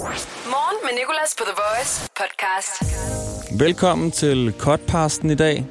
[0.00, 2.82] Morgen med Nicolas på The Voice podcast.
[3.60, 5.64] Velkommen til Cutpasten i dag.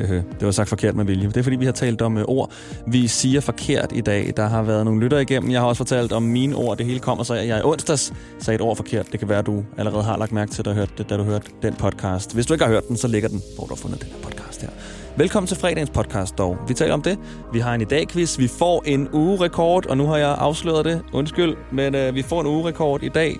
[0.00, 1.28] Øh, Det var sagt forkert med vilje.
[1.28, 2.52] Det er fordi, vi har talt om øh, ord,
[2.86, 4.32] vi siger forkert i dag.
[4.36, 5.50] Der har været nogle lytter igennem.
[5.50, 6.78] Jeg har også fortalt om mine ord.
[6.78, 9.06] Det hele kommer så, jeg i onsdags sagde et ord forkert.
[9.12, 11.46] Det kan være, du allerede har lagt mærke til, da, hørt det, da du hørte
[11.62, 12.34] den podcast.
[12.34, 14.16] Hvis du ikke har hørt den, så ligger den, hvor du har fundet den her
[14.22, 14.68] podcast her.
[15.16, 16.56] Velkommen til fredagens podcast dog.
[16.68, 17.18] Vi taler om det.
[17.52, 18.38] Vi har en i dag quiz.
[18.38, 21.02] Vi får en ugerekord, og nu har jeg afsløret det.
[21.12, 23.36] Undskyld, men øh, vi får en ugerekord i dag.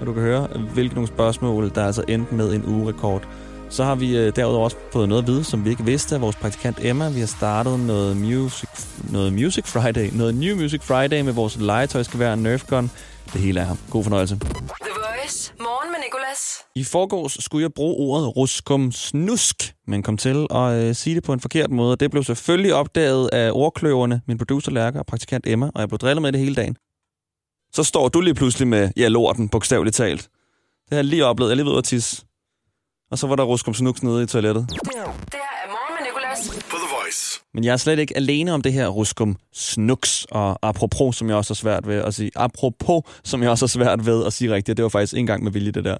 [0.00, 3.28] Og du kan høre, hvilke nogle spørgsmål, der er altså endte med en ugerekord.
[3.70, 6.20] Så har vi øh, derudover også fået noget at vide, som vi ikke vidste af
[6.20, 7.08] vores praktikant Emma.
[7.08, 8.68] Vi har startet noget Music,
[9.12, 12.90] noget music Friday, noget New Music Friday med vores legetøjsgevær Nerf Gun.
[13.32, 13.76] Det hele er her.
[13.90, 14.36] God fornøjelse.
[14.36, 14.48] The
[14.80, 15.52] Voice.
[15.60, 16.56] Morgen med Nicolas.
[16.74, 21.24] I forgårs skulle jeg bruge ordet ruskum snusk, men kom til at øh, sige det
[21.24, 21.96] på en forkert måde.
[21.96, 25.98] Det blev selvfølgelig opdaget af ordkløverne, min producer Lærke og praktikant Emma, og jeg blev
[25.98, 26.76] drillet med det hele dagen.
[27.72, 30.22] Så står du lige pludselig med, ja, lorten, bogstaveligt talt.
[30.22, 31.50] Det har jeg lige oplevet.
[31.50, 32.25] Jeg er lige ved at tisse.
[33.12, 34.64] Og så var der ruskum snuks nede i toilettet.
[34.68, 36.40] Det her er Morgen med Nicolas.
[36.72, 37.22] The Voice.
[37.54, 39.30] Men jeg er slet ikke alene om det her ruskum
[39.70, 42.30] snuks, og apropos, som jeg også har svært ved at sige.
[42.46, 42.98] Apropos,
[43.30, 44.74] som jeg også har svært ved at sige rigtigt.
[44.78, 45.98] Det var faktisk en gang med vilje, det der.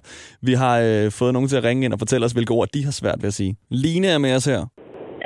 [0.49, 2.81] Vi har øh, fået nogen til at ringe ind og fortælle os, hvilke ord de
[2.87, 3.51] har svært ved at sige.
[3.83, 4.61] Line er med os her.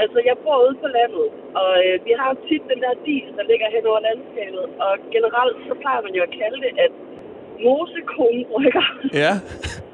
[0.04, 1.28] Altså, jeg bor ude på landet,
[1.62, 4.66] og øh, vi har tit den der dis, der ligger hen over landskabet.
[4.86, 6.94] Og generelt, så plejer man jo at kalde det, at
[7.66, 8.86] mosekonen brygger.
[9.24, 9.34] Ja.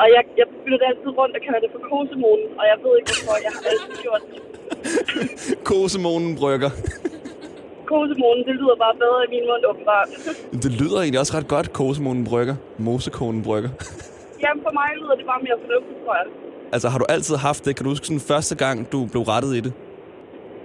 [0.00, 2.92] og jeg, jeg bytter det altid rundt og kalder det for kosemonen, og jeg ved
[2.98, 4.38] ikke hvorfor, jeg har altid gjort det.
[5.70, 6.70] Kosemonen brygger.
[7.92, 10.08] Kosemonen, det lyder bare bedre i min mund, åbenbart.
[10.64, 12.56] Det lyder egentlig også ret godt, kosemonen brygger.
[12.86, 13.70] Mosekonen brygger.
[14.42, 16.26] Jamen, for mig lyder det bare mere fornuftigt, tror jeg.
[16.74, 17.72] Altså, har du altid haft det?
[17.76, 19.72] Kan du huske sådan første gang, du blev rettet i det?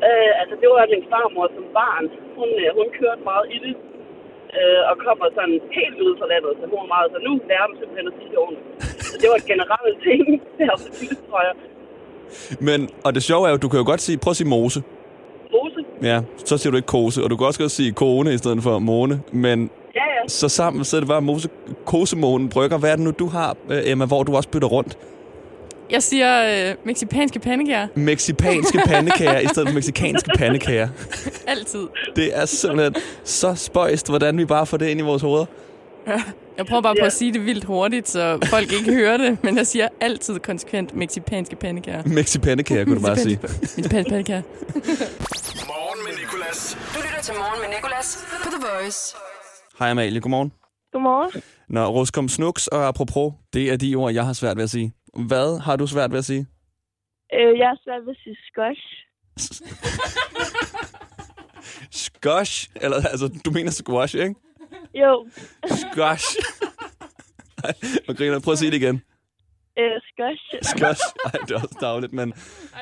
[0.07, 2.05] Øh, altså, det var min farmor som barn.
[2.39, 3.73] Hun, øh, hun kørte meget i det.
[4.59, 7.75] Øh, og kommer sådan helt ud fra landet, så hun meget så nu lærer dem
[7.79, 8.67] simpelthen at sige det ordentligt.
[9.09, 10.21] Så det var en generel ting,
[10.59, 11.55] der for det, tror jeg.
[12.67, 14.79] Men, og det sjove er jo, du kan jo godt sige, prøv at sige mose.
[15.55, 15.79] Mose?
[16.09, 16.17] Ja,
[16.49, 18.79] så siger du ikke kose, og du kan også godt sige kone i stedet for
[18.79, 19.15] måne.
[19.31, 20.27] Men Ja, ja.
[20.27, 21.49] så sammen så er det bare mose,
[21.85, 22.77] kosemånen brygger.
[22.77, 24.97] Hvad er det nu, du har, øh, Emma, hvor du også bytter rundt?
[25.89, 27.87] Jeg siger øh, meksipanske pandekager.
[27.95, 30.87] Meksipanske pandekager i stedet for meksikanske pandekager.
[31.47, 31.87] Altid.
[32.15, 35.45] Det er simpelthen så spøjst, hvordan vi bare får det ind i vores hoveder.
[36.57, 37.05] Jeg prøver bare på Ja.
[37.05, 39.43] at sige det vildt hurtigt, så folk ikke hører det.
[39.43, 42.03] Men jeg siger altid konsekvent meksipanske pandekager.
[42.05, 43.39] Mexipandekager, kunne du bare sige.
[43.41, 44.41] Meksipanske pandekager.
[45.67, 46.77] Morgen med Nicolas.
[46.95, 49.15] Du lytter til Morgen med Nicolas på The Voice.
[49.79, 50.51] Hej Amalie, godmorgen.
[50.93, 51.41] Godmorgen.
[51.69, 54.93] Nå, ruskom snuks og apropos, det er de ord, jeg har svært ved at sige.
[55.13, 56.47] Hvad har du svært ved at sige?
[57.33, 58.81] Øh, jeg er svært ved at sige squash.
[61.91, 62.69] Squash?
[62.81, 64.35] Eller, altså, du mener squash, ikke?
[64.93, 65.25] Jo,
[65.67, 66.25] Squash.
[67.63, 67.73] Ej,
[68.05, 68.39] hvor griner.
[68.39, 69.01] Prøv at sige det igen.
[69.79, 70.43] øh, squash.
[70.77, 71.01] Squash.
[71.25, 72.33] Ej, det er også dagligt, men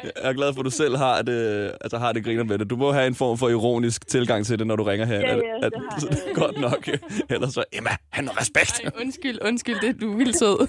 [0.04, 2.70] jeg er glad for, at du selv har det, altså har det griner med det.
[2.70, 5.20] Du må have en form for ironisk tilgang til det, når du ringer her.
[5.20, 6.36] Ja, ja, at, det har så jeg.
[6.36, 6.90] godt nok.
[7.30, 8.82] Ellers så, Emma, han har respekt.
[8.84, 10.68] Ej, undskyld, undskyld, det du er vildt sød.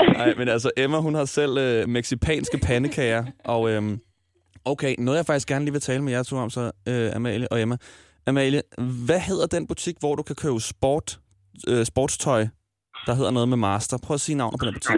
[0.00, 4.00] Nej, men altså, Emma, hun har selv øh, meksipanske pandekager, og øhm,
[4.64, 7.52] okay, noget jeg faktisk gerne lige vil tale med jer to om, så øh, Amalie
[7.52, 7.76] og Emma.
[8.26, 8.62] Amalie,
[9.06, 11.20] hvad hedder den butik, hvor du kan købe sport,
[11.68, 12.46] øh, sportstøj,
[13.06, 13.98] der hedder noget med master?
[14.02, 14.96] Prøv at sige navnet på den butik.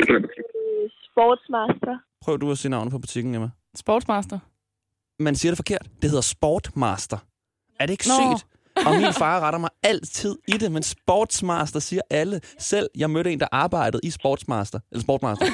[1.11, 1.99] Sportsmaster.
[2.25, 3.51] Prøv du at sige navnet på butikken, Emma.
[3.77, 4.39] Sportsmaster.
[5.23, 5.89] Man siger det forkert.
[6.03, 7.19] Det hedder Sportmaster.
[7.81, 8.39] Er det ikke Nå.
[8.39, 8.47] sygt?
[8.87, 12.41] Og min far retter mig altid i det, men Sportsmaster siger alle.
[12.59, 14.79] Selv jeg mødte en, der arbejdede i Sportsmaster.
[14.93, 15.47] Eller Sportmaster.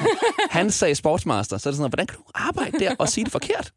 [0.49, 1.57] Han sagde Sportsmaster.
[1.57, 3.71] Så er det sådan, hvordan kan du arbejde der og sige det forkert?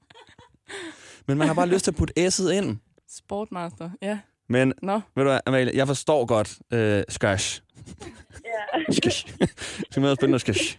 [1.28, 2.76] Men man har bare lyst til at putte S'et ind.
[3.16, 4.18] Sportmaster, ja.
[4.48, 7.62] Men Nå, ved du hvad, Amalie, jeg forstår godt øh, skash.
[8.44, 8.92] Ja.
[8.92, 9.26] Skash.
[9.78, 10.78] Det er meget spændende skash.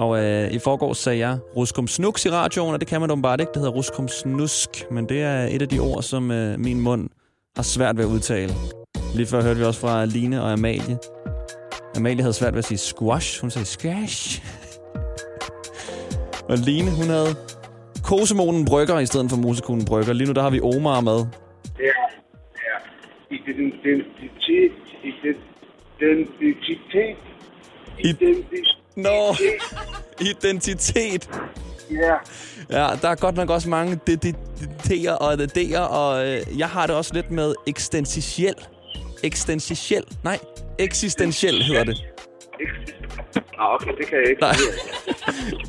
[0.00, 3.40] Og øh, i forgårs sagde jeg ruskum snuks i radioen, og det kan man åbenbart
[3.40, 3.50] ikke.
[3.50, 7.08] Det hedder ruskum snusk, men det er et af de ord, som øh, min mund
[7.56, 8.52] har svært ved at udtale.
[9.14, 10.98] Lige før hørte vi også fra Line og Amalie.
[11.96, 13.40] Amalie havde svært ved at sige squash.
[13.40, 14.42] Hun sagde squash.
[16.50, 17.34] og Line, hun havde
[18.04, 20.12] kosemonen brygger i stedet for musekonen brygger.
[20.12, 21.26] Lige nu der har vi Omar med.
[21.78, 22.00] Ja,
[22.66, 22.76] ja.
[23.30, 24.06] Identitet,
[25.04, 25.46] identitet,
[27.98, 29.36] identitet, Nå,
[30.30, 31.30] identitet.
[31.90, 32.14] ja.
[32.70, 36.96] Ja, der er godt nok også mange DDT'er og DD'er, og øh, jeg har det
[36.96, 38.54] også lidt med eksistentiel.
[39.22, 40.04] Eksistentiel.
[40.24, 40.38] Nej,
[40.78, 42.04] eksistentiel hedder det.
[43.58, 44.40] Ah, okay, det kan jeg ikke.
[44.40, 44.54] Nej.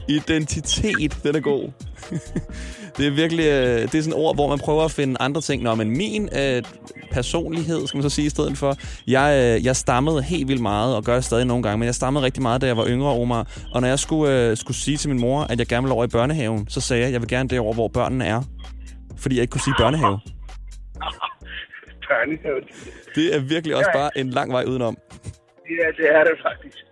[0.17, 1.69] Identitet, den er god.
[2.97, 5.41] det er virkelig øh, det er sådan et ord, hvor man prøver at finde andre
[5.41, 5.63] ting.
[5.63, 6.63] Nå, men min øh,
[7.11, 8.75] personlighed, skal man så sige i stedet for,
[9.07, 11.95] jeg, øh, jeg stammede helt vildt meget, og gør det stadig nogle gange, men jeg
[11.95, 13.47] stammede rigtig meget, da jeg var yngre, Omar.
[13.73, 16.05] Og når jeg skulle, øh, skulle sige til min mor, at jeg gerne ville over
[16.05, 18.41] i børnehaven, så sagde jeg, at jeg vil gerne derover, hvor børnene er.
[19.17, 20.19] Fordi jeg ikke kunne sige børnehave.
[22.09, 22.61] Børnehave.
[23.15, 24.97] Det er virkelig også bare en lang vej udenom.
[25.69, 26.90] Ja, det er det faktisk.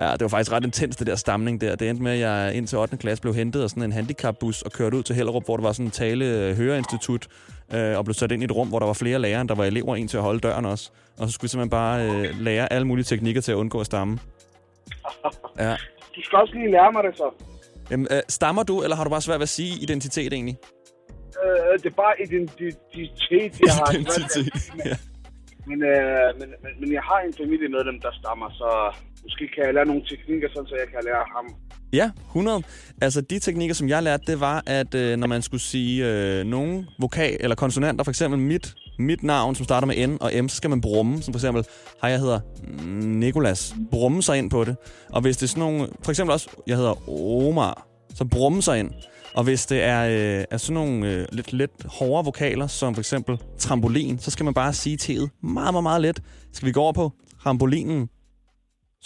[0.00, 1.76] Ja, det var faktisk ret intens, det der stamning der.
[1.76, 2.96] Det endte med, at jeg ind til 8.
[2.96, 5.72] klasse blev hentet af sådan en handicapbus og kørt ud til Hellerup, hvor der var
[5.72, 7.26] sådan en tale-høreinstitut,
[7.74, 9.64] øh, og blev sat ind i et rum, hvor der var flere lærere, der var
[9.64, 10.90] elever, en til at holde døren også.
[11.18, 13.86] Og så skulle vi simpelthen bare øh, lære alle mulige teknikker til at undgå at
[13.86, 14.18] stamme.
[15.58, 15.76] Ja.
[16.16, 17.30] Du skal også lige lære mig det så.
[17.90, 20.56] Jamen, øh, stammer du, eller har du bare svært ved at sige identitet egentlig?
[21.44, 23.92] Øh, det er bare identitet, jeg har.
[23.92, 24.96] Identitet, ja.
[25.66, 28.70] Men, øh, men, men, men jeg har en familiemedlem, der stammer, så
[29.26, 31.46] måske kan jeg lære nogle teknikker, sådan, så jeg kan lære ham.
[31.92, 32.62] Ja, 100.
[33.02, 36.44] Altså, de teknikker, som jeg lærte, det var, at øh, når man skulle sige øh,
[36.44, 40.48] nogle vokal eller konsonanter, for eksempel mit, mit navn, som starter med N og M,
[40.48, 41.64] så skal man brumme, som for eksempel,
[42.02, 42.40] hej, jeg hedder
[43.06, 43.74] Nikolas.
[43.90, 44.76] Brumme sig ind på det.
[45.10, 47.08] Og hvis det er sådan nogle, for eksempel også, jeg hedder
[47.48, 48.90] Omar, så brumme sig ind.
[49.34, 53.00] Og hvis det er, øh, er sådan nogle øh, lidt, lidt hårdere vokaler, som for
[53.00, 56.22] eksempel trampolin, så skal man bare sige T'et meget, meget, meget let.
[56.52, 57.12] Skal vi gå over på
[57.42, 58.08] trampolinen?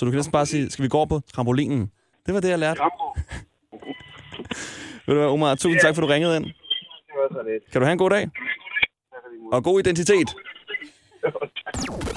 [0.01, 1.91] Så du kan næsten bare sige, skal vi gå over på trampolinen?
[2.27, 2.81] Det var det, jeg lærte.
[5.07, 6.45] Ved du hvad, Omar, tusind tak, for du ringede ind.
[6.45, 6.55] Det
[7.17, 7.73] var så lidt.
[7.73, 8.31] Kan du have en god dag?
[9.53, 10.29] Og god identitet.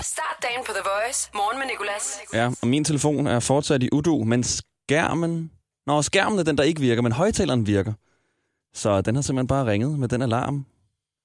[0.01, 1.31] Start dagen på The Voice.
[1.33, 2.21] Morgen med Nicolas.
[2.33, 5.51] Ja, og min telefon er fortsat i udu, men skærmen...
[5.85, 7.93] Nå, skærmen er den, der ikke virker, men højtaleren virker.
[8.73, 10.65] Så den har simpelthen bare ringet med den alarm.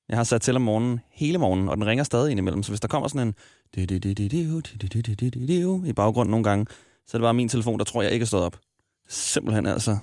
[0.09, 2.63] Jeg har sat til om morgenen hele morgenen, og den ringer stadig indimellem.
[2.63, 3.35] Så hvis der kommer sådan en
[5.87, 6.67] i baggrunden nogle gange,
[7.07, 8.59] så er det bare min telefon, der tror jeg ikke er stået op.
[9.09, 9.99] Simpelthen altså.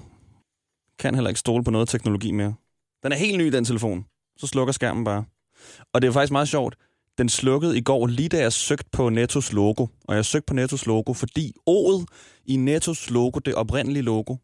[1.00, 2.54] Kan heller ikke stole på noget teknologi mere.
[3.04, 4.06] Den er helt ny, den telefon.
[4.38, 5.26] Så slukker skærmen bare.
[5.94, 6.76] Og det er faktisk meget sjovt.
[7.18, 9.88] Den slukkede i går, lige da jeg søgte på Nettos logo.
[10.08, 12.06] Og jeg søgte på Nettos logo, fordi O'et
[12.46, 14.36] i Nettos logo, det oprindelige logo,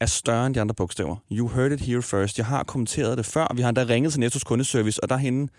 [0.00, 1.16] er større end de andre bogstaver.
[1.32, 2.38] You heard it here first.
[2.38, 3.54] Jeg har kommenteret det før.
[3.54, 5.52] Vi har endda ringet til Nettos kundeservice, og der hende,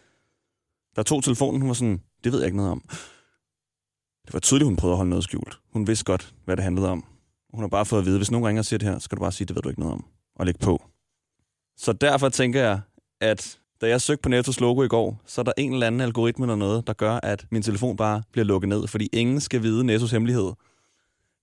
[0.96, 2.82] der tog telefonen, hun var sådan, det ved jeg ikke noget om.
[4.26, 5.60] Det var tydeligt, hun prøvede at holde noget skjult.
[5.74, 7.06] Hun vidste godt, hvad det handlede om.
[7.54, 9.16] Hun har bare fået at vide, hvis nogen ringer og siger det her, så skal
[9.16, 10.06] du bare sige, det ved du ikke noget om.
[10.36, 10.84] Og lægge på.
[11.78, 12.82] Så derfor tænker jeg,
[13.22, 16.02] at da jeg søgte på Nettos logo i går, så er der en eller anden
[16.02, 19.64] algoritme eller noget, der gør, at min telefon bare bliver lukket ned, fordi ingen skal
[19.64, 20.52] vide Nettos hemmelighed.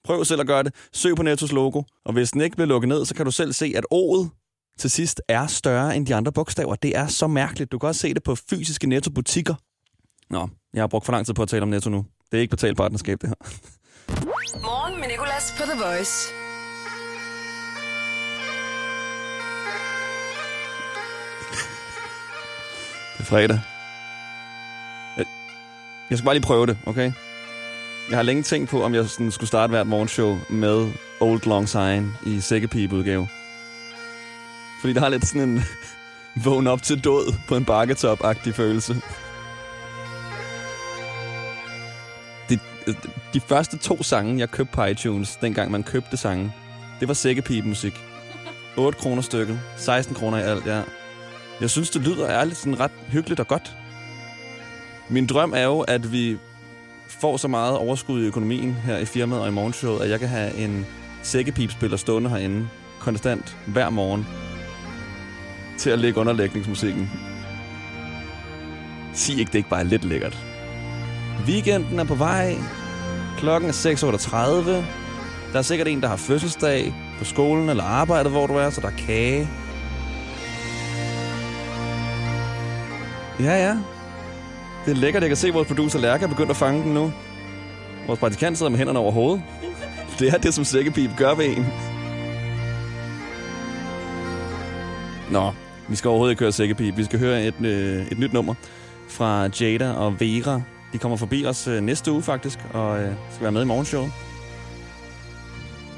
[0.05, 0.75] Prøv selv at gøre det.
[0.93, 3.53] Søg på Nettos logo, og hvis den ikke bliver lukket ned, så kan du selv
[3.53, 4.40] se, at O'et
[4.81, 6.75] til sidst er større end de andre bogstaver.
[6.75, 7.73] Det er så mærkeligt.
[7.73, 9.55] Du kan også se det på fysiske Netto-butikker.
[10.31, 12.07] Nå, jeg har brugt for lang tid på at tale om Netto nu.
[12.31, 13.37] Det er ikke betalt partnerskab, det her.
[14.63, 16.29] Morgen med Nicolas på The Voice.
[23.19, 23.61] Det er fredag.
[25.17, 25.27] Jeg-
[26.11, 27.13] Jeg skal bare lige prøve det, okay?
[28.11, 31.69] Jeg har længe tænkt på, om jeg sådan skulle starte hvert morgenshow med Old Long
[31.69, 33.29] Sign i sækkepipe-udgave.
[34.81, 35.63] Fordi der er lidt sådan en
[36.45, 38.97] vågn op til død på en bakketop-agtig følelse.
[42.49, 42.59] De,
[43.35, 46.53] de første to sange, jeg købte på iTunes, dengang man købte sange,
[47.01, 48.01] det var sækkepipe-musik.
[48.77, 49.61] 8 kroner stykket.
[49.77, 50.83] 16 kroner i alt, ja.
[51.61, 53.77] Jeg synes, det lyder ærligt sådan ret hyggeligt og godt.
[55.09, 56.39] Min drøm er jo, at vi
[57.09, 60.29] får så meget overskud i økonomien her i firmaet og i morgenshowet, at jeg kan
[60.29, 60.87] have en
[61.23, 62.69] sækkepipspiller stående herinde
[63.01, 64.27] konstant hver morgen
[65.81, 67.11] til at lægge underlægningsmusikken.
[69.13, 70.39] Sig ikke, det ikke bare er lidt lækkert.
[71.47, 72.57] Weekenden er på vej.
[73.39, 74.71] Klokken er 6.38.
[75.53, 78.81] Der er sikkert en, der har fødselsdag på skolen eller arbejdet, hvor du er, så
[78.81, 79.49] der er kage.
[83.41, 83.77] Ja, ja.
[84.85, 86.95] Det er lækkert, jeg kan se, at vores producer Lærke er begyndt at fange den
[86.95, 87.13] nu.
[88.07, 89.43] Vores praktikant sidder med hænderne over hovedet.
[90.19, 91.67] Det er det, som sækkepip gør ved en.
[95.31, 95.53] Nå,
[95.91, 96.91] vi skal overhovedet ikke høre Sækkepi.
[96.91, 98.55] Vi skal høre et, øh, et nyt nummer
[99.09, 100.63] fra Jada og Vera.
[100.93, 104.13] De kommer forbi os øh, næste uge faktisk, og øh, skal være med i morgenshowet.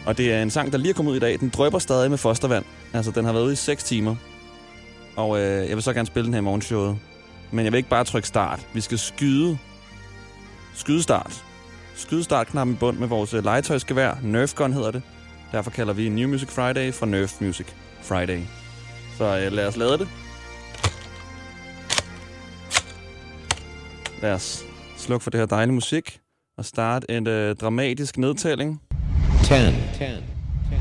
[0.07, 1.41] Og det er en sang, der lige er kommet ud i dag.
[1.41, 2.65] Den drøber stadig med fostervand.
[2.93, 4.17] Altså, den har været ude i 6 timer.
[5.17, 6.99] Og øh, jeg vil så gerne spille den her i morgenshowet.
[7.51, 8.67] Men jeg vil ikke bare trykke start.
[8.75, 9.59] Vi skal skyde.
[10.75, 11.45] Skyde start.
[11.95, 14.15] Skyde startknappen i bund med vores øh, legetøjsgevær.
[14.23, 15.03] Nerf Gun hedder det.
[15.53, 17.67] Derfor kalder vi New Music Friday fra Nerf Music
[18.03, 18.41] Friday.
[19.23, 20.09] Så øh, lad os lade det.
[24.23, 24.65] Lad os
[24.97, 26.19] slukke for det her dejlige musik
[26.59, 28.81] og starte en øh, dramatisk nedtælling.
[29.45, 29.55] 10, 10,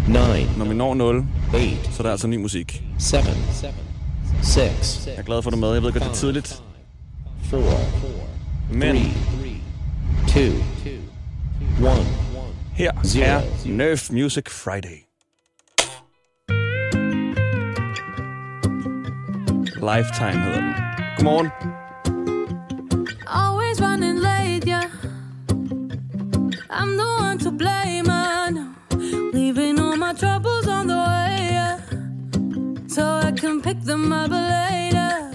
[0.08, 2.84] nine, Når vi når 0, eight, så er der altså ny musik.
[3.00, 3.24] seven,
[4.44, 5.74] six, Jeg er glad for, at du er med.
[5.74, 6.64] Jeg ved godt, det er tidligt.
[7.50, 7.60] four,
[8.74, 9.12] Men three,
[10.28, 10.54] two,
[11.90, 12.06] one.
[12.74, 13.26] her Zero.
[13.26, 15.11] er Nerf Music Friday.
[19.82, 20.76] Lifetime hedder den.
[21.18, 21.52] Godmorgen.
[23.28, 24.90] Always running late, yeah.
[26.70, 28.32] I'm the one to blame, I.
[29.34, 31.80] Leaving all my troubles on the way, yeah.
[32.88, 35.32] So I can pick them up later.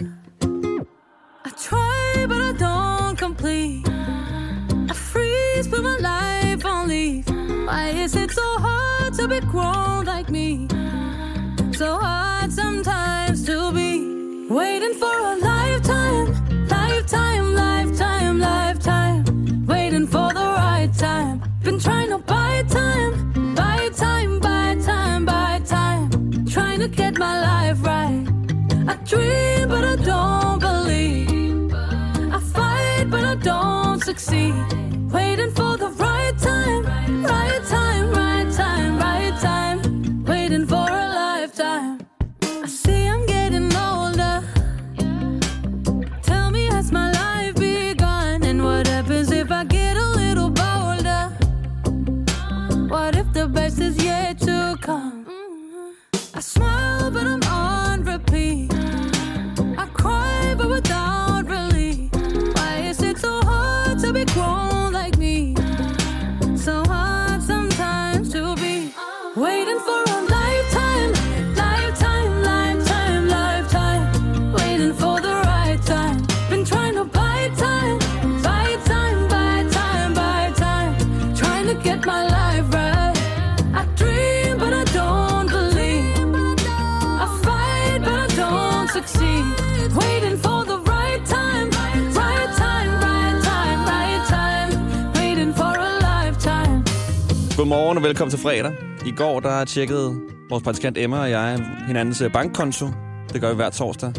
[1.45, 3.89] I try, but I don't complete.
[4.89, 7.29] I freeze, put my life on leave.
[7.67, 10.69] Why is it so hard to be grown like me?
[11.73, 13.26] So hard sometimes
[14.49, 19.67] waiting for a lifetime, lifetime, lifetime, lifetime.
[19.67, 21.43] Waiting for the right time.
[21.63, 26.47] Been trying to buy time, buy time, buy time, buy time.
[26.47, 28.27] Trying to get my life right.
[28.89, 31.75] I dream, but I don't believe.
[31.75, 34.86] I fight, but I don't succeed.
[53.57, 55.27] Best is yet to come?
[56.35, 56.96] I smile,
[97.67, 98.73] Godmorgen og velkommen til fredag.
[99.07, 100.21] I går der tjekkede
[100.51, 102.87] vores praktikant Emma og jeg hinandens øh, bankkonto.
[103.33, 104.13] Det gør vi hver torsdag.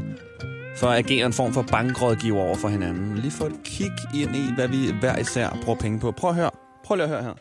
[0.78, 3.18] For at agere en form for bankrådgiver over for hinanden.
[3.18, 6.12] Lige få et kig ind i, hvad vi hver især bruger penge på.
[6.12, 6.50] Prøv at høre.
[6.86, 7.34] Prøv lige at høre her.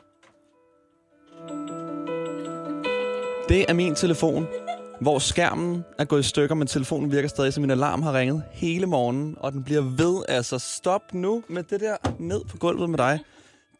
[3.49, 4.47] Det er min telefon,
[5.01, 8.43] hvor skærmen er gået i stykker, men telefonen virker stadig, så min alarm har ringet
[8.53, 10.23] hele morgenen, og den bliver ved.
[10.29, 13.21] Altså, stop nu med det der ned på gulvet med dig.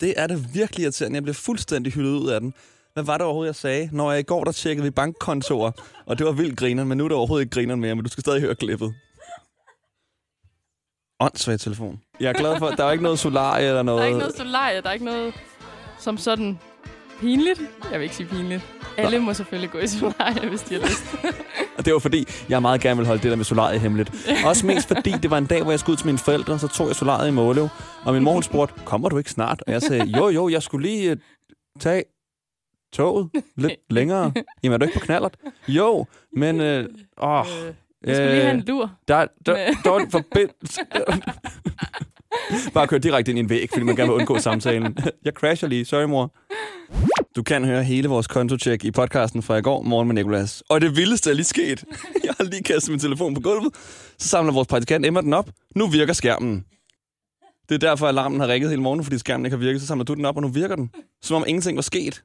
[0.01, 1.17] Det er det virkelig irriterende.
[1.17, 2.55] Jeg bliver fuldstændig hyldet ud af den.
[2.95, 3.89] Hvad var det overhovedet, jeg sagde?
[3.93, 5.71] Når jeg i går, der tjekkede vi bankkontorer,
[6.07, 8.11] og det var vildt grineren, men nu er det overhovedet ikke grineren mere, men du
[8.11, 8.95] skal stadig høre klippet.
[11.21, 12.01] Åndssvag telefon.
[12.21, 13.99] Jeg er glad for, at der er ikke noget solarie eller noget.
[13.99, 15.35] Der er ikke noget solarie, der er ikke noget
[15.99, 16.59] som sådan
[17.21, 17.61] pinligt.
[17.91, 18.76] Jeg vil ikke sige pinligt.
[18.97, 21.05] Alle må selvfølgelig gå i solarie, hvis de har lyst.
[21.79, 24.11] Og det var fordi, jeg meget gerne vil holde det der med solarie hemmeligt.
[24.47, 26.69] Også mest fordi, det var en dag, hvor jeg skulle ud til mine forældre, så
[26.69, 27.69] tog jeg solariet i Måløv.
[28.05, 29.63] Og min mor spurgte, kommer du ikke snart?
[29.67, 31.19] Og jeg sagde, jo jo, jeg skulle lige uh,
[31.81, 32.03] tage
[32.93, 34.33] toget lidt længere.
[34.63, 35.37] Jamen er du ikke på knallert?
[35.69, 36.61] Jo, men...
[36.61, 36.85] Øh,
[37.23, 37.47] åh,
[38.07, 38.91] Jeg skulle lige have en lur.
[39.09, 40.81] der, der, med- der var en forbindelse.
[42.75, 44.97] Bare køre direkte ind i en væg, fordi man gerne vil undgå samtalen.
[45.25, 45.85] Jeg crasher lige.
[45.85, 46.35] Sorry, mor.
[47.37, 50.63] Du kan høre hele vores kontotjek i podcasten fra i går, Morgen med Nicolas.
[50.69, 51.85] Og det vildeste er lige sket.
[52.25, 53.75] Jeg har lige kastet min telefon på gulvet.
[54.19, 55.51] Så samler vores praktikant Emma den op.
[55.75, 56.65] Nu virker skærmen.
[57.69, 59.81] Det er derfor, alarmen har ringet hele morgen, fordi skærmen ikke har virket.
[59.81, 60.91] Så samler du den op, og nu virker den.
[61.23, 62.23] Som om ingenting var sket.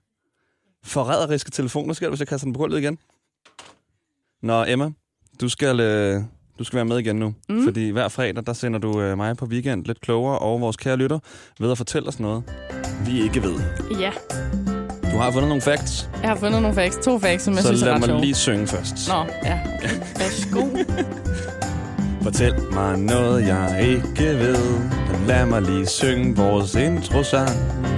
[0.83, 2.97] Forræderiske telefoner sker, hvis jeg kaster den på gulvet igen.
[4.41, 4.91] Nå, Emma,
[5.41, 6.21] du skal, øh,
[6.59, 7.33] du skal være med igen nu.
[7.49, 7.63] Mm.
[7.63, 10.95] Fordi hver fredag, der sender du øh, mig på weekend lidt klogere og vores kære
[10.97, 11.19] lytter
[11.59, 12.43] ved at fortælle os noget,
[13.05, 13.53] vi ikke ved.
[13.99, 14.11] Ja,
[15.11, 16.97] Du har fundet nogle facts, jeg har fundet nogle facts.
[17.05, 18.95] To facts, som jeg så synes er lad ret mig lige synge først.
[19.09, 19.59] Nå, ja.
[20.17, 20.67] Værsgo.
[22.23, 24.79] Fortæl mig noget, jeg ikke ved.
[25.27, 27.49] Lad mig lige synge vores intro-sang.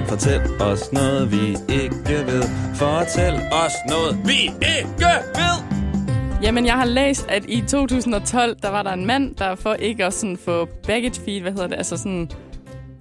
[0.07, 2.43] Fortæl os noget, vi ikke ved.
[2.75, 5.72] Fortæl os noget, vi ikke ved.
[6.43, 10.05] Jamen, jeg har læst, at i 2012, der var der en mand, der for ikke
[10.05, 12.31] at sådan få baggage feed, hvad hedder det, altså sådan,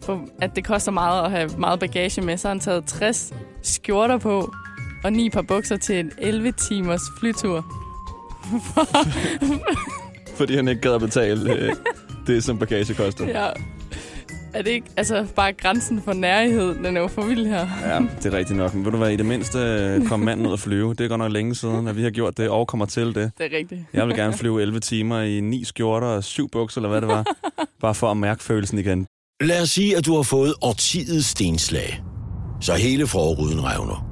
[0.02, 3.32] for, at det koster meget at have meget bagage med, så har han taget 60
[3.62, 4.54] skjorter på
[5.04, 7.64] og ni par bukser til en 11 timers flytur.
[10.38, 11.72] Fordi han ikke gad at betale øh,
[12.26, 13.26] det, som bagage koster.
[13.26, 13.49] Ja.
[14.54, 17.66] Er det ikke, altså bare grænsen for nærhed, den er jo for vild her.
[17.85, 18.75] Ja, det er rigtigt nok.
[18.75, 20.94] Men ved du hvad, i det mindste øh, kom manden ud at flyve.
[20.94, 23.14] Det er godt nok længe siden, at vi har gjort det og kommer til det.
[23.38, 23.80] Det er rigtigt.
[23.92, 27.09] Jeg vil gerne flyve 11 timer i ni skjorter og syv bukser, eller hvad det
[27.09, 27.25] var.
[27.80, 29.06] Bare for at mærke følelsen igen.
[29.40, 32.02] Lad os sige, at du har fået årtidets stenslag.
[32.61, 34.06] Så hele forruden revner.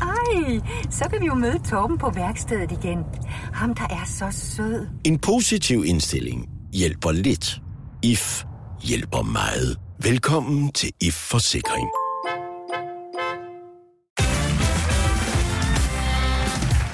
[0.00, 2.98] Ej, så kan vi jo møde Torben på værkstedet igen.
[3.52, 4.86] Ham, der er så sød.
[5.04, 7.60] En positiv indstilling hjælper lidt.
[8.02, 8.44] IF
[8.84, 9.78] hjælper meget.
[9.98, 11.88] Velkommen til IF Forsikring.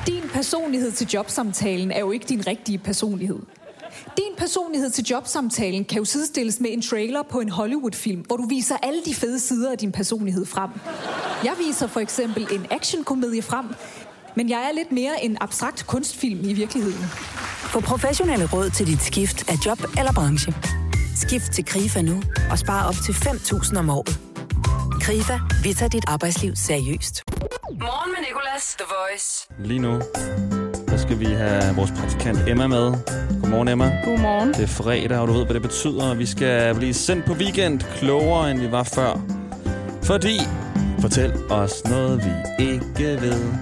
[0.07, 3.39] Din personlighed til jobsamtalen er jo ikke din rigtige personlighed.
[4.17, 8.47] Din personlighed til jobsamtalen kan jo sidestilles med en trailer på en Hollywood-film, hvor du
[8.49, 10.71] viser alle de fede sider af din personlighed frem.
[11.45, 13.67] Jeg viser for eksempel en actionkomedie frem,
[14.37, 17.05] men jeg er lidt mere en abstrakt kunstfilm i virkeligheden.
[17.73, 20.55] Få professionelle råd til dit skift af job eller branche.
[21.21, 24.21] Skift til KRIFA nu og spare op til 5.000 om året.
[25.01, 27.23] KRIFA, vi tager dit arbejdsliv seriøst.
[27.71, 29.49] Morgen med Nicolas, The Voice.
[29.59, 30.01] Lige nu,
[30.89, 32.93] der skal vi have vores praktikant Emma med.
[33.41, 34.01] Godmorgen, Emma.
[34.05, 34.49] Godmorgen.
[34.49, 36.15] Det er fredag, og du ved, hvad det betyder.
[36.15, 39.21] Vi skal blive sendt på weekend klogere, end vi var før.
[40.03, 40.41] Fordi,
[41.01, 43.55] fortæl os noget, vi ikke ved.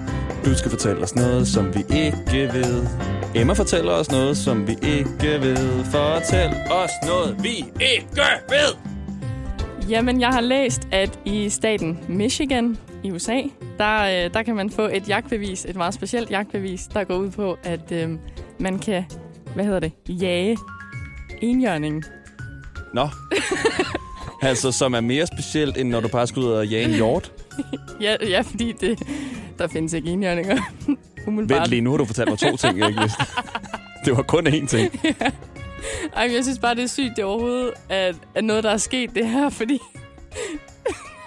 [0.45, 2.87] Du skal fortælle os noget, som vi ikke ved.
[3.35, 5.85] Emma fortæller os noget, som vi ikke ved.
[5.85, 8.07] Fortæl os noget, vi ikke
[8.49, 8.89] ved.
[9.89, 13.41] Jamen, jeg har læst, at i staten Michigan i USA,
[13.77, 17.31] der, øh, der kan man få et jagtbevis, et meget specielt jagtbevis, der går ud
[17.31, 18.09] på, at øh,
[18.59, 19.03] man kan,
[19.55, 20.57] hvad hedder det, jage
[21.41, 22.03] enhjørningen.
[22.93, 23.07] Nå.
[24.41, 27.31] altså, som er mere specielt, end når du bare skal ud og jage en hjort.
[28.01, 28.99] Ja, ja fordi det,
[29.59, 30.57] der findes ikke enhjørninger.
[31.27, 31.59] Umiddelbart.
[31.61, 33.23] Vent lige, nu har du fortalt mig to ting, jeg ikke vidste.
[34.05, 34.99] Det var kun én ting.
[36.15, 38.71] Ej, men jeg synes bare, det er sygt, det er overhovedet, at, at noget, der
[38.71, 39.79] er sket det her, fordi...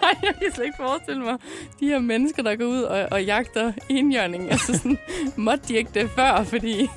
[0.03, 1.37] Ej, jeg kan slet ikke forestille mig,
[1.81, 4.51] de her mennesker, der går ud og, og jagter enhjørning.
[4.51, 4.99] Altså sådan,
[5.37, 6.89] måtte de ikke det før, fordi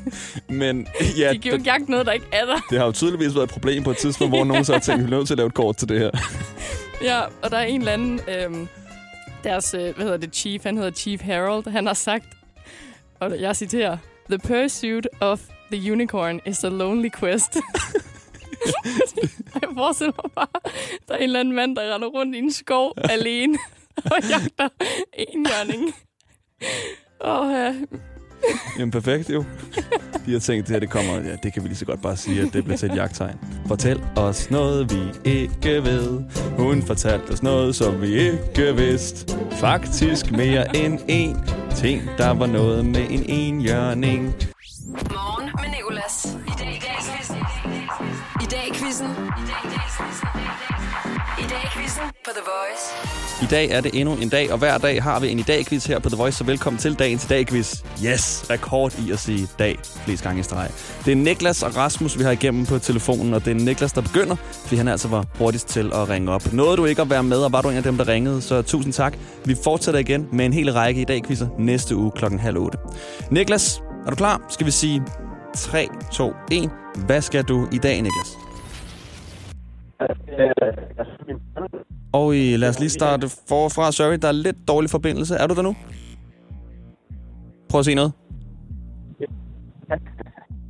[0.50, 0.88] Men
[1.18, 2.58] ja, de kan jo ikke jagte noget, der ikke er der.
[2.70, 5.02] det har jo tydeligvis været et problem på et tidspunkt, hvor nogen så har tænkt,
[5.02, 6.12] vi er nødt til at lave et kort til det her.
[7.02, 8.68] Ja, og der er en eller anden, øhm,
[9.46, 12.26] deres, øh, hvad hedder det, chief, han hedder Chief Harold, han har sagt,
[13.20, 13.98] og jeg citerer,
[14.30, 17.56] The pursuit of the unicorn is a lonely quest.
[19.62, 20.72] jeg forestiller mig bare,
[21.08, 23.58] der er en eller anden mand, der render rundt i en skov alene
[24.12, 24.70] og jagter
[25.14, 25.96] enhjørning.
[27.22, 27.76] Åh, ja.
[28.80, 29.44] Jamen perfekt jo.
[30.26, 32.18] De har tænkt, det her det kommer, ja, det kan vi lige så godt bare
[32.18, 33.36] sige, at det bliver til et jagttegn.
[33.68, 36.22] Fortæl os noget, vi ikke ved.
[36.58, 39.38] Hun fortalte os noget, som vi ikke vidste.
[39.52, 44.36] Faktisk mere end én ting, der var noget med en enhjørning.
[44.88, 46.38] Morgen med Nicolas.
[46.48, 47.38] I dag i quizzen.
[48.42, 49.08] I dag i quizzen.
[51.40, 53.46] I dag quizzen på The Voice.
[53.46, 55.86] I dag er det endnu en dag, og hver dag har vi en i dag-quiz
[55.86, 57.84] her på The Voice, så velkommen til dagens i dag-quiz.
[58.06, 60.70] Yes, rekord i at sige dag flest gange i streg.
[61.06, 64.02] Det er Niklas og Rasmus, vi har igennem på telefonen, og det er Niklas, der
[64.02, 66.54] begynder, fordi han altså var hurtigst til at ringe op.
[66.54, 68.62] Nåede du ikke at være med, og var du en af dem, der ringede, så
[68.62, 69.18] tusind tak.
[69.46, 72.78] Vi fortsætter igen med en hel række i dag-quizzer næste uge klokken halv otte.
[73.32, 74.42] Niklas, er du klar?
[74.50, 75.04] Skal vi sige
[75.56, 76.70] 3, 2, 1.
[76.96, 78.45] Hvad skal du i dag, Niklas?
[82.14, 83.92] Og i, lad os lige starte forfra.
[83.92, 85.36] Sorry, der er lidt dårlig forbindelse.
[85.36, 85.76] Er du der nu?
[87.70, 88.12] Prøv at se noget.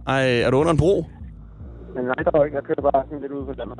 [0.08, 1.06] Ej, er du under en bro?
[1.96, 2.56] Men nej, der var ikke.
[2.58, 3.80] Jeg kører bare sådan lidt ud på landet.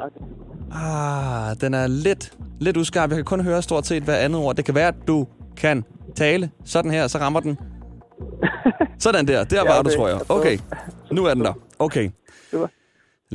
[0.72, 3.10] Ah, den er lidt, lidt uskarp.
[3.10, 4.56] Jeg kan kun høre stort set hver andet ord.
[4.56, 5.28] Det kan være, at du
[5.58, 5.84] kan
[6.16, 7.58] tale sådan her, så rammer den.
[9.00, 9.44] Sådan der.
[9.44, 9.98] Der Ja, var du, okay.
[9.98, 10.32] tror jeg.
[10.32, 10.58] Okay,
[11.12, 11.54] nu er den der.
[11.80, 12.10] Okay.
[12.52, 12.68] Super.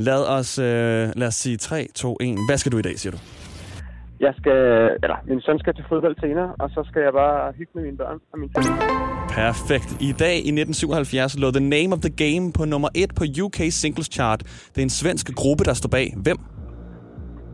[0.09, 2.35] Lad os, øh, lad os sige 3, 2, 1.
[2.49, 3.19] Hvad skal du i dag, siger du?
[4.19, 4.59] Jeg skal,
[5.03, 7.97] eller min søn skal til fodbold senere, og så skal jeg bare hygge med mine
[7.97, 8.73] børn og min familie.
[9.29, 9.89] Perfekt.
[10.09, 13.59] I dag i 1977 lå The Name of the Game på nummer 1 på UK
[13.69, 14.39] Singles Chart.
[14.73, 16.13] Det er en svensk gruppe, der står bag.
[16.25, 16.37] Hvem?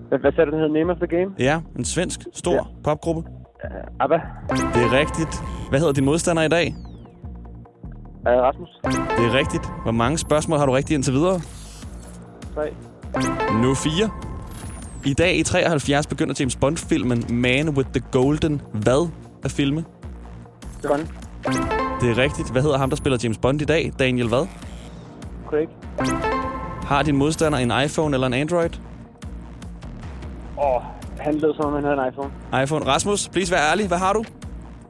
[0.09, 0.73] Hvad, hvad sagde du, den hedder?
[0.79, 1.29] Name of the Game?
[1.39, 2.63] Ja, en svensk, stor ja.
[2.83, 3.21] popgruppe.
[3.21, 4.19] Uh, ABBA.
[4.75, 5.33] Det er rigtigt.
[5.69, 6.75] Hvad hedder din modstander i dag?
[8.27, 8.69] Uh, Rasmus.
[9.17, 9.65] Det er rigtigt.
[9.83, 11.39] Hvor mange spørgsmål har du rigtigt indtil videre?
[12.57, 12.73] 3.
[13.61, 14.09] Nu fire.
[15.05, 19.09] I dag i 73 begynder James Bond-filmen Man with the Golden hvad
[19.43, 19.85] at filme?
[20.83, 20.99] John.
[22.01, 22.51] Det er rigtigt.
[22.51, 23.93] Hvad hedder ham, der spiller James Bond i dag?
[23.99, 24.47] Daniel hvad?
[25.47, 25.67] Craig.
[26.83, 28.69] Har din modstander en iPhone eller en Android?
[30.57, 30.81] Åh, oh,
[31.19, 32.63] han lød som om han havde en iPhone.
[32.63, 32.85] iPhone.
[32.85, 33.87] Rasmus, please vær ærlig.
[33.87, 34.23] Hvad har du?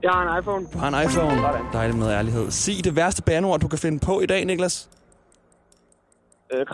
[0.04, 0.66] Jeg har en iPhone.
[0.74, 1.42] Du har en iPhone.
[1.74, 2.52] Dejligt med ærlighed.
[2.52, 4.90] Sig det værste bandeord, du kan finde på i dag, Niklas.
[6.54, 6.66] Øh,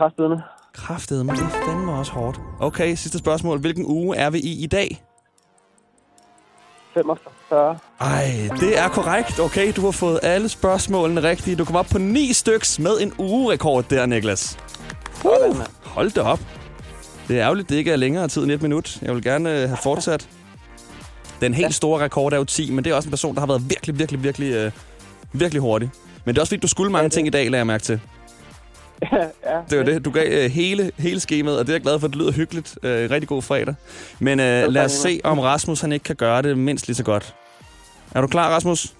[0.73, 1.31] kraftedeme.
[1.31, 2.39] Kraftedeme, det er fandme også hårdt.
[2.59, 3.59] Okay, sidste spørgsmål.
[3.59, 5.03] Hvilken uge er vi i i dag?
[6.93, 7.77] 45.
[7.99, 9.39] Ej, det er korrekt.
[9.39, 11.55] Okay, du har fået alle spørgsmålene rigtige.
[11.55, 14.57] Du kom op på ni styks med en ugerekord der, Niklas.
[15.25, 16.39] Uh, hold da op.
[17.27, 19.01] Det er ærgerligt, det ikke er længere tid end et minut.
[19.01, 20.29] Jeg vil gerne øh, have fortsat.
[21.41, 23.47] Den helt store rekord er jo 10, men det er også en person, der har
[23.47, 24.71] været virkelig, virkelig, virkelig, øh,
[25.33, 25.89] virkelig hurtig.
[26.25, 27.99] Men det er også fordi, du skulle mange ting i dag, lader jeg mærke til.
[29.11, 29.61] ja.
[29.69, 30.05] Det var det.
[30.05, 32.07] Du gav øh, hele, hele skemaet, og det er jeg glad for.
[32.07, 32.77] Det lyder hyggeligt.
[32.83, 33.75] Øh, rigtig god fredag.
[34.19, 37.03] Men øh, lad os se, om Rasmus han ikke kan gøre det mindst lige så
[37.03, 37.35] godt.
[38.15, 38.93] Er du klar, Rasmus?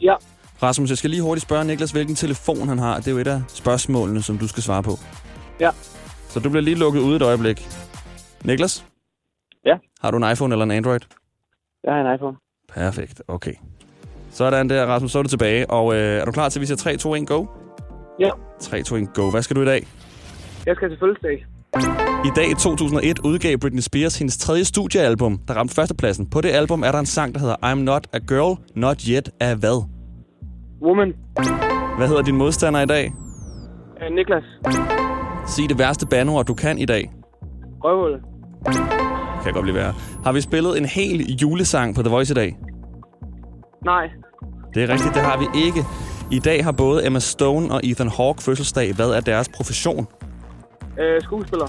[0.00, 0.14] Ja.
[0.62, 2.96] Rasmus, jeg skal lige hurtigt spørge Niklas, hvilken telefon han har.
[2.96, 4.98] Det er jo et af spørgsmålene, som du skal svare på.
[5.60, 5.70] Ja.
[6.28, 7.68] Så du bliver lige lukket ude et øjeblik.
[8.44, 8.84] Niklas?
[9.66, 9.74] Ja.
[10.00, 11.00] Har du en iPhone eller en Android?
[11.84, 12.36] Jeg har en iPhone.
[12.68, 13.54] Perfekt, okay.
[14.30, 15.70] Sådan der, Rasmus, så er du tilbage.
[15.70, 17.46] Og øh, er du klar til, at vi siger 3, 2, 1, go?
[18.26, 18.30] Ja.
[18.60, 19.30] 3, 2, 1, go.
[19.30, 19.86] Hvad skal du i dag?
[20.66, 21.46] Jeg skal til fødselsdag.
[22.24, 26.30] I dag i 2001 udgav Britney Spears hendes tredje studiealbum, der ramte førstepladsen.
[26.30, 29.30] På det album er der en sang, der hedder I'm Not a Girl, Not Yet
[29.40, 29.84] af hvad?
[30.82, 31.12] Woman.
[31.96, 33.12] Hvad hedder din modstander i dag?
[34.02, 34.44] Øh, Niklas.
[35.46, 37.12] Sig det værste banord, du kan i dag.
[37.84, 38.20] Røvhul.
[39.44, 39.94] Kan godt blive værre.
[40.24, 42.56] Har vi spillet en hel julesang på The Voice i dag?
[43.84, 44.10] Nej.
[44.74, 45.80] Det er rigtigt, det har vi ikke.
[46.30, 48.92] I dag har både Emma Stone og Ethan Hawke fødselsdag.
[48.94, 50.06] Hvad er deres profession?
[51.00, 51.66] Øh, skuespiller.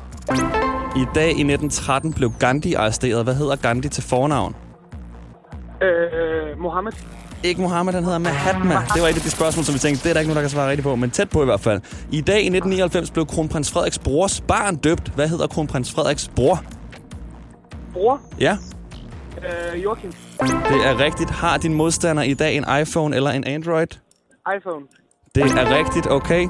[0.96, 3.24] I dag i 1913 blev Gandhi arresteret.
[3.24, 4.56] Hvad hedder Gandhi til fornavn?
[5.82, 6.92] Øh, Mohammed.
[7.44, 8.74] Ikke Mohammed, han hedder Mahatma.
[8.94, 10.42] Det var et af de spørgsmål, som vi tænkte, det er der ikke nogen, der
[10.42, 11.82] kan svare rigtigt på, men tæt på i hvert fald.
[12.12, 15.12] I dag i 1999 blev kronprins Frederiks brors barn døbt.
[15.16, 16.63] Hvad hedder kronprins Frederiks bror?
[17.94, 18.20] Bror.
[18.39, 18.58] Ja,
[19.74, 20.12] Øh, Joachim.
[20.39, 21.30] det er rigtigt.
[21.30, 23.88] Har din modstander i dag en iPhone eller en Android?
[24.58, 24.86] iPhone.
[25.36, 26.48] Det er rigtigt, okay.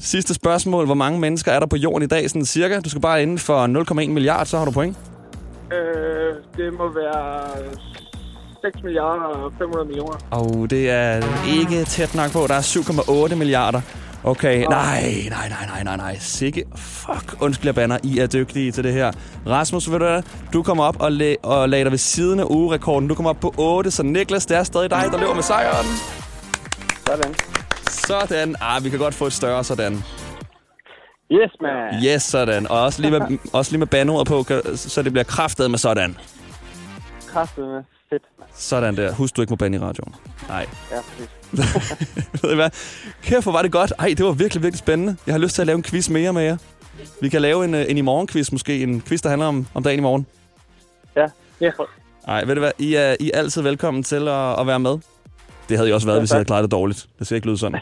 [0.00, 0.84] Sidste spørgsmål.
[0.86, 2.80] Hvor mange mennesker er der på jorden i dag, sådan cirka?
[2.80, 4.96] Du skal bare inden for 0,1 milliard, så har du point.
[5.72, 7.48] Øh, det må være
[8.64, 10.16] 6 milliarder og 500 millioner.
[10.30, 12.46] Og det er ikke tæt nok på.
[12.48, 13.80] Der er 7,8 milliarder.
[14.24, 16.16] Okay, nej, nej, nej, nej, nej, nej.
[16.20, 17.98] Sikke, fuck, undskyld, jeg banner.
[18.02, 19.12] I er dygtige til det her.
[19.46, 20.22] Rasmus, ved du hvad?
[20.52, 23.08] Du kommer op og, la- og lagde dig ved siden af ugerekorden.
[23.08, 25.86] Du kommer op på 8, så Niklas, det er stadig dig, der løber med sejren.
[27.06, 27.34] Sådan.
[27.88, 28.56] Sådan.
[28.60, 29.92] Ah, vi kan godt få et større sådan.
[31.32, 32.04] Yes, man.
[32.04, 32.66] Yes, sådan.
[32.66, 34.44] Og også lige med, også lige med bandeordet på,
[34.76, 36.16] så det bliver kraftet med sådan.
[37.28, 38.22] Kraftet med fedt.
[38.54, 39.12] Sådan der.
[39.12, 40.14] Husk, du ikke må bande i radioen.
[40.48, 40.66] Nej.
[40.90, 41.28] Ja, præcis.
[42.42, 42.70] Ved I hvad?
[43.22, 43.92] Kæft, hvor var det godt.
[43.98, 45.16] Ej, det var virkelig, virkelig spændende.
[45.26, 46.56] Jeg har lyst til at lave en quiz mere med jer.
[47.20, 48.82] Vi kan lave en, øh, en i morgen quiz måske.
[48.82, 50.26] En quiz, der handler om, om dagen i morgen.
[51.16, 51.26] Ja.
[51.60, 51.70] Ja.
[52.26, 52.72] Nej, ved du hvad?
[52.78, 54.98] I er, I er altid velkommen til at, at være med.
[55.68, 56.36] Det havde I også været, Ja, hvis I tak.
[56.36, 57.06] havde klaret det dårligt.
[57.18, 57.80] Det skal ikke lyde sådan.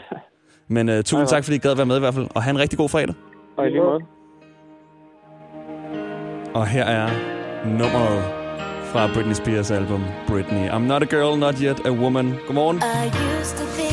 [0.67, 2.27] Men uh, tusind tak, fordi I gad være med i hvert fald.
[2.35, 3.15] Og have en rigtig god fredag.
[3.57, 3.99] Og i lige måde.
[6.53, 7.09] Og her er
[7.65, 8.23] nummeret
[8.91, 10.69] fra Britney Spears album Britney.
[10.69, 12.33] I'm not a girl, not yet a woman.
[12.47, 12.77] Godmorgen.
[12.77, 13.07] I
[13.39, 13.90] used to think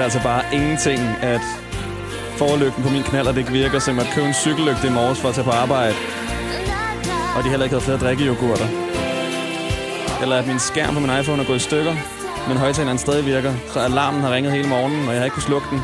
[0.00, 1.40] det altså bare ingenting, at
[2.36, 5.20] forlygten på min knaller det ikke virker, så jeg måtte købe en cykellygte i morges
[5.20, 5.94] for at tage på arbejde.
[7.36, 8.68] Og de heller ikke havde flere drikkejogurter.
[10.22, 11.94] Eller at min skærm på min iPhone er gået i stykker,
[12.48, 15.50] men højtaleren stadig virker, så alarmen har ringet hele morgenen, og jeg har ikke kunnet
[15.52, 15.80] slukke den.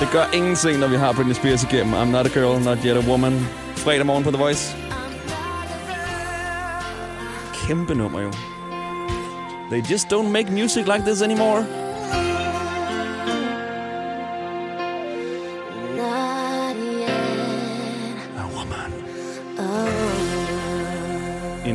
[0.00, 1.94] Det gør ingenting, når vi har Britney Spears igennem.
[1.94, 3.48] I'm not a girl, not yet a woman.
[3.76, 4.76] Fredag morgen på The Voice.
[7.54, 8.30] Kæmpe nummer jo.
[9.70, 11.75] They just don't make music like this anymore.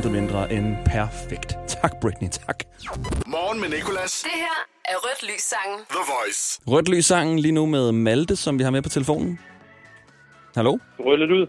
[0.01, 1.57] Intet mindre end perfekt.
[1.67, 2.63] Tak, Britney, tak.
[3.27, 4.21] Morgen med Nicolas.
[4.23, 5.79] Det her er Rødt Lys Sangen.
[5.89, 6.61] The Voice.
[6.67, 9.39] Rødt lys sangen lige nu med Malte, som vi har med på telefonen.
[10.55, 10.71] Hallo?
[10.97, 11.47] Du rører lidt ud.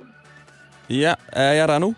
[0.91, 1.95] Ja, er jeg der nu?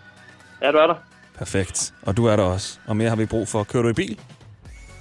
[0.61, 0.95] Ja, du er der.
[1.37, 1.93] Perfekt.
[2.01, 2.79] Og du er der også.
[2.87, 3.63] Og mere har vi brug for.
[3.63, 4.19] Kører du i bil?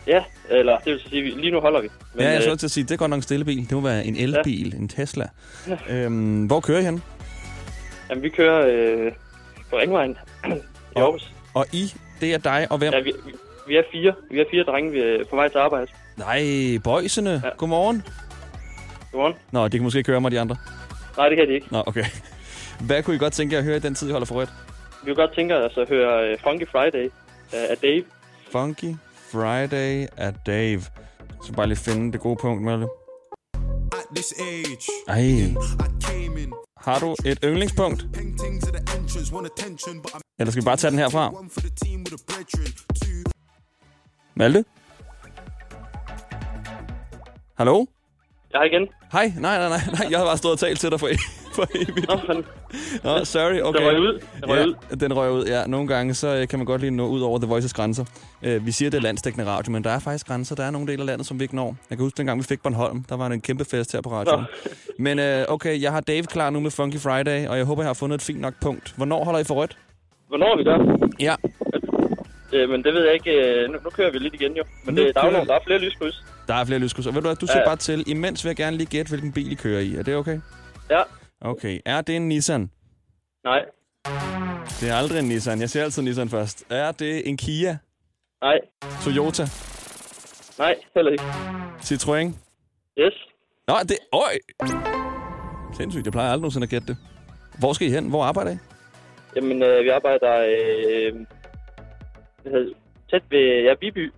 [0.06, 1.88] Ja, eller det vil sige, lige nu holder vi.
[2.14, 3.60] Men, ja, jeg øh, skulle til at sige, det er godt nok en stille bil.
[3.68, 4.78] Det må være en elbil, ja.
[4.78, 5.28] en Tesla.
[5.88, 7.02] øhm, hvor kører I hen?
[8.10, 8.66] Jamen, vi kører
[9.06, 9.12] øh,
[9.70, 10.18] på Ringvejen
[10.96, 11.33] i Aarhus.
[11.54, 12.92] Og I, det er dig og hvem?
[12.92, 13.32] Ja, vi, vi,
[13.68, 14.14] vi er fire.
[14.30, 15.86] Vi er fire drenge vi er på vej til arbejde.
[16.16, 16.42] Nej,
[16.84, 17.30] bøjsene.
[17.44, 17.50] Ja.
[17.56, 18.02] Godmorgen.
[19.12, 19.34] Godmorgen.
[19.52, 20.56] Nå, de kan måske køre mig, de andre.
[21.16, 21.66] Nej, det kan de ikke.
[21.70, 22.04] Nå, okay.
[22.86, 24.50] Hvad kunne I godt tænke jer at høre i den tid, I holder for rødt?
[25.04, 27.10] Vi kunne godt tænke os at høre øh, Funky Friday
[27.52, 28.04] af Dave.
[28.52, 28.94] Funky
[29.32, 30.80] Friday af Dave.
[31.46, 32.62] Så bare lige finde det gode punkt,
[34.14, 35.20] this age, Ej.
[35.20, 35.54] I
[36.00, 36.52] came in.
[36.76, 38.06] Har du et yndlingspunkt?
[40.38, 41.30] Eller skal vi bare tage den herfra?
[44.34, 44.64] Malte?
[47.58, 47.86] Hallo?
[48.52, 48.88] Jeg er igen.
[49.12, 51.08] Hej, nej, nej, nej, nej, jeg har bare stået og talt til dig for,
[51.56, 52.08] for evigt.
[52.08, 52.44] Nå, fanden.
[53.04, 53.78] Nå, sorry, okay.
[53.80, 54.20] Den røg ud.
[54.42, 54.96] Den røg ja, ud.
[54.96, 55.66] den røg ud, ja.
[55.66, 58.04] Nogle gange, så øh, kan man godt lige nå ud over The Voices grænser.
[58.46, 60.54] Uh, vi siger, det er landstækkende radio, men der er faktisk grænser.
[60.54, 61.76] Der er nogle dele af landet, som vi ikke når.
[61.90, 64.44] Jeg kan huske, dengang vi fik Bornholm, der var en kæmpe fest her på radioen.
[64.98, 67.88] Men uh, okay, jeg har Dave klar nu med Funky Friday, og jeg håber, jeg
[67.88, 68.94] har fundet et fint nok punkt.
[68.96, 69.76] Hvornår holder I for rødt?
[70.28, 70.78] Hvornår vi gør?
[71.20, 71.34] Ja.
[72.52, 73.30] Øh, men det ved jeg ikke.
[73.30, 74.64] øh, Nu, nu kører vi lidt igen, jo.
[74.84, 76.24] Men Nu det, der, er jo der er flere lyskryds.
[76.48, 77.06] Der er flere lyskryds.
[77.06, 77.64] Og ved du hvad, du ser ja.
[77.66, 78.04] bare til.
[78.06, 79.94] Imens vil jeg gerne lige gætte, hvilken bil I kører i.
[79.94, 80.40] Er det okay?
[80.90, 81.02] Ja.
[81.44, 81.80] Okay.
[81.84, 82.70] Er det en Nissan?
[83.44, 83.64] Nej.
[84.80, 85.60] Det er aldrig en Nissan.
[85.60, 86.64] Jeg ser altid Nissan først.
[86.70, 87.78] Er det en Kia?
[88.40, 88.58] Nej.
[89.04, 89.42] Toyota?
[90.58, 91.24] Nej, heller ikke.
[91.78, 92.32] Citroën?
[92.98, 93.14] Yes.
[93.68, 93.98] Nå, det...
[94.12, 94.34] Øj!
[95.76, 96.04] Sindssygt.
[96.06, 96.96] Jeg plejer aldrig nogensinde at gætte det.
[97.58, 98.08] Hvor skal I hen?
[98.08, 98.56] Hvor arbejder I?
[99.36, 101.26] Jamen, øh, vi arbejder øh,
[103.10, 104.12] tæt ved ja, Biby.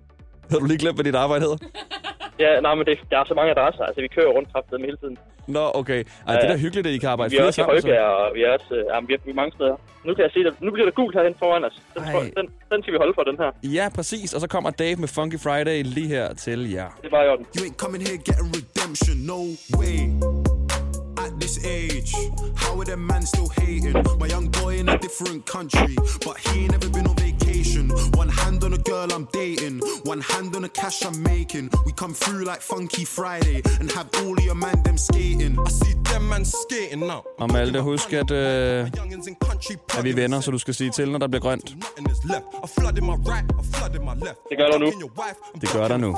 [0.51, 1.57] Har du lige glemt, hvad dit arbejde hedder?
[2.39, 3.85] Ja, nej, men det, der er så mange adresser.
[3.85, 5.19] Altså, vi kører rundt kraftedet hele tiden.
[5.47, 6.01] Nå, okay.
[6.05, 7.65] Ej, Ja, det er da hyggeligt, at I kan arbejde vi er flere også i
[7.65, 7.81] sammen.
[7.83, 7.87] så.
[7.89, 9.77] Højbjerg, og vi er også øh, jamen, vi er, vi er mange steder.
[10.07, 11.77] Nu kan jeg se, at nu bliver der gult herhen foran os.
[11.95, 12.31] Den, Ej.
[12.39, 13.51] den, den skal vi holde for, den her.
[13.79, 14.35] Ja, præcis.
[14.35, 16.89] Og så kommer Dave med Funky Friday lige her til jer.
[17.01, 17.47] Det er bare i orden.
[17.57, 19.41] You ain't coming here getting redemption, no
[19.79, 19.97] way.
[21.47, 22.13] This age,
[22.57, 23.93] how are them man still hating?
[24.19, 25.95] My young boy in a different country,
[26.27, 27.89] but he ain't never been on vacation.
[28.23, 31.71] One hand on a girl I'm dating, one hand on the cash I'm making.
[31.87, 35.57] We come through like Funky Friday and have all of your man them skating.
[35.67, 37.23] I see them man skating now.
[37.39, 38.91] Og Malte, husk, at, øh,
[39.99, 41.77] at vi er venner, så du skal sige til, når der bliver grønt.
[44.51, 44.87] Det gør der nu.
[45.61, 46.17] Det gør der nu.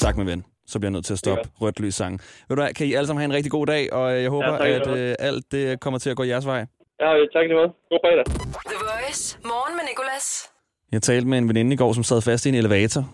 [0.00, 0.44] Tak, min ven.
[0.68, 2.20] Så bliver jeg nødt til at stoppe rødt lys sang.
[2.48, 4.58] Ved du hvad, kan I alle sammen have en rigtig god dag, og jeg håber,
[4.58, 6.66] tak, at øh, alt det kommer til at gå jeres vej.
[7.00, 7.70] Ja, tak lige måde.
[7.90, 8.24] God fredag.
[8.70, 9.38] The Voice.
[9.44, 10.50] Morgen med Nicolas.
[10.92, 13.10] Jeg talte med en veninde i går, som sad fast i en elevator.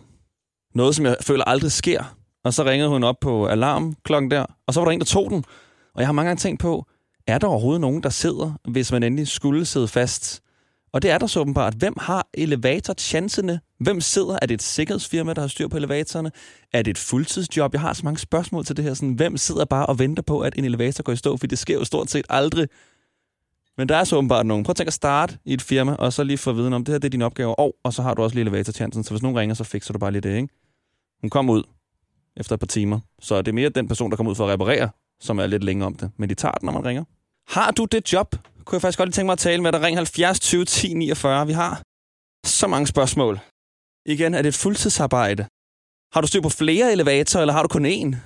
[0.74, 2.16] Noget, som jeg føler aldrig sker.
[2.44, 5.30] Og så ringede hun op på alarmklokken der, og så var der en, der tog
[5.30, 5.44] den.
[5.94, 6.84] Og jeg har mange gange tænkt på,
[7.26, 10.42] er der overhovedet nogen, der sidder, hvis man endelig skulle sidde fast?
[10.94, 11.74] Og det er der så åbenbart.
[11.74, 13.61] Hvem har elevatorchancerne?
[13.80, 14.38] Hvem sidder?
[14.42, 16.30] Er det et sikkerhedsfirma, der har styr på elevatorerne?
[16.72, 17.72] Er det et fuldtidsjob?
[17.72, 18.94] Jeg har så mange spørgsmål til det her.
[18.94, 21.37] Sådan, hvem sidder bare og venter på, at en elevator går i stå?
[21.37, 22.68] For det sker jo stort set aldrig.
[23.78, 24.64] Men der er så åbenbart nogen.
[24.64, 26.92] Prøv at tænke at starte i et firma, og så lige få viden om, det
[26.92, 27.59] her det er din opgave.
[27.59, 29.04] Og, og så har du også lige elevatorchancen.
[29.04, 30.48] Så hvis nogen ringer, så fikser du bare lige det, ikke?
[31.20, 31.62] Hun kom ud
[32.37, 33.00] efter et par timer.
[33.20, 34.88] Så det er mere den person, der kommer ud for at reparere,
[35.20, 36.11] som er lidt længere om det.
[36.16, 37.04] Men de tager den, når man ringer.
[37.48, 38.37] Har du det job?
[38.64, 39.83] Kunne jeg faktisk godt lige tænke mig at tale med dig.
[39.83, 41.46] Ring 70 20 10 49.
[41.46, 41.83] Vi har
[42.46, 43.38] så mange spørgsmål.
[44.07, 45.42] Igen, er det et fuldtidsarbejde?
[46.14, 48.16] Har du styr på flere elevatorer, eller har du kun én?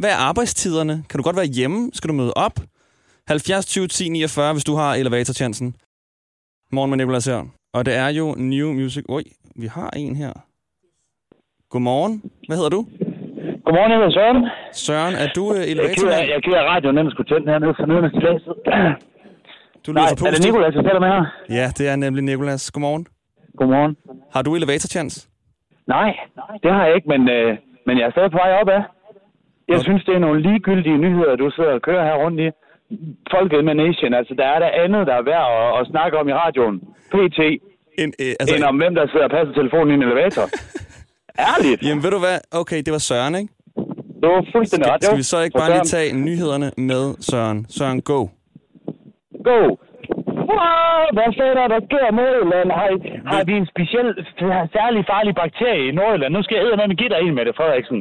[0.00, 1.04] Hvad er arbejdstiderne?
[1.08, 1.90] Kan du godt være hjemme?
[1.94, 2.56] Skal du møde op?
[3.28, 5.76] 70 20 10 49, hvis du har elevatorchancen.
[6.72, 7.44] Morgen med Nicolas her.
[7.74, 9.04] Og det er jo New Music.
[9.08, 9.22] Oj,
[9.56, 10.32] vi har en her.
[11.70, 12.22] Godmorgen.
[12.46, 12.80] Hvad hedder du?
[13.64, 14.40] Godmorgen, jeg hedder Søren.
[14.72, 16.28] Søren, er du øh, Jeg elevatormand?
[16.34, 18.04] jeg giver radioen, den skulle tænde hernede for neden
[19.86, 21.24] Du Nej, er det Nicolas, jeg taler med her?
[21.58, 22.70] Ja, det er nemlig Nikolas.
[22.70, 23.06] Godmorgen.
[23.58, 23.96] Godmorgen.
[24.34, 25.16] Har du elevatorchance?
[25.96, 26.10] Nej,
[26.62, 27.50] det har jeg ikke, men, øh,
[27.86, 28.82] men jeg er stadig på vej op af.
[29.68, 32.48] Jeg synes, det er nogle ligegyldige nyheder, du sidder og kører her rundt i.
[33.34, 36.28] Folket med Nation, altså der er der andet, der er værd at, at snakke om
[36.28, 36.76] i radioen.
[37.12, 37.38] PT.
[38.02, 40.44] En, øh, altså, end om hvem, der sidder og passer telefonen i en elevator.
[41.50, 41.82] Ærligt.
[41.86, 42.38] Jamen ved du hvad?
[42.60, 43.52] Okay, det var Søren, ikke?
[44.22, 45.02] Du var fuldstændig ret.
[45.02, 47.66] Skal, skal vi så ikke bare lige tage nyhederne med Søren?
[47.68, 48.26] Søren, go.
[49.48, 49.58] Go!
[50.50, 52.68] Wow, hvad fanden er der sker i Nordjylland?
[52.78, 52.88] Har,
[53.32, 54.08] har vi en speciel,
[54.76, 56.32] særlig farlig bakterie i Nordjylland?
[56.36, 57.98] Nu skal jeg eddermame give dig en med det, Frederiksen.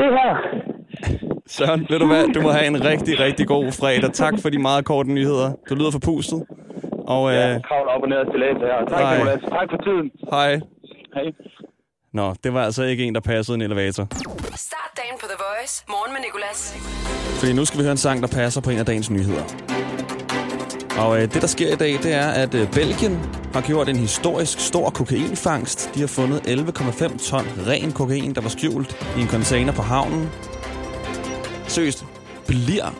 [0.00, 0.32] Det her.
[1.56, 2.24] Søren, ved du hvad?
[2.34, 4.10] Du må have en rigtig, rigtig god fredag.
[4.12, 5.48] Tak for de meget korte nyheder.
[5.68, 6.40] Du lyder forpustet.
[7.14, 8.78] Og øh, Ja, kravl op og ned til læse her.
[8.92, 9.14] Tak, Hej.
[9.14, 9.40] Nicolas.
[9.58, 10.06] Tak for tiden.
[10.34, 10.50] hej.
[11.16, 11.26] Hej.
[12.12, 14.04] Nå, det var altså ikke en, der passede en elevator.
[14.68, 15.74] Start dagen på The Voice.
[15.88, 16.60] Morgen med Nicolas.
[17.40, 19.44] Fordi nu skal vi høre en sang, der passer på en af dagens nyheder.
[20.98, 23.18] Og øh, det, der sker i dag, det er, at øh, Belgien
[23.52, 25.90] har gjort en historisk stor kokainfangst.
[25.94, 30.28] De har fundet 11,5 ton ren kokain, der var skjult i en container på havnen.
[31.68, 32.04] Seriøst,
[32.46, 32.94] bliver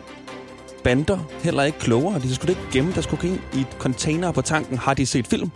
[0.83, 2.19] bander heller ikke klogere?
[2.19, 4.77] De skulle ikke gemme deres kokain i container på tanken.
[4.77, 5.51] Har de set film?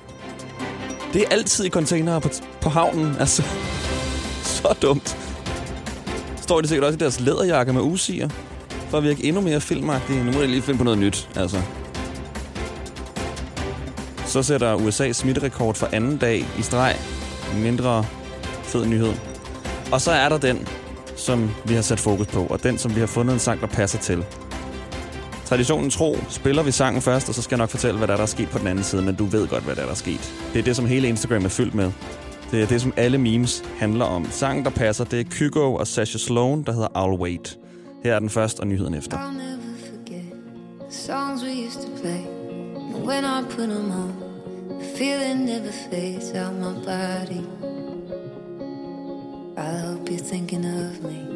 [1.13, 2.29] Det er altid i containere på,
[2.61, 3.15] på havnen.
[3.19, 3.43] Altså,
[4.55, 5.17] så dumt.
[6.41, 8.29] Står de sikkert også i deres læderjakker med usiger,
[8.89, 10.23] for at virke endnu mere filmagtige.
[10.23, 11.61] Nu må jeg lige finde på noget nyt, altså.
[14.31, 16.95] Så sætter USA smitterekord for anden dag i streg.
[17.55, 18.05] Mindre
[18.63, 19.13] fed nyhed.
[19.91, 20.67] Og så er der den,
[21.15, 23.67] som vi har sat fokus på, og den, som vi har fundet en sang, der
[23.67, 24.25] passer til.
[25.45, 28.17] Traditionen tro, spiller vi sangen først, og så skal jeg nok fortælle, hvad der er,
[28.17, 29.91] der er sket på den anden side, men du ved godt, hvad der er, der
[29.91, 30.33] er sket.
[30.53, 31.91] Det er det, som hele Instagram er fyldt med.
[32.51, 34.27] Det er det, som alle memes handler om.
[34.31, 37.57] Sangen, der passer, det er Kygo og Sasha Sloan, der hedder I'll Wait.
[38.03, 39.17] Her er den først, og nyheden efter.
[39.17, 40.23] I'll never forget
[40.89, 42.40] songs we used to play.
[43.03, 47.43] When I put them on, the feeling never fades out my body.
[49.57, 51.30] I hope you're thinking of me.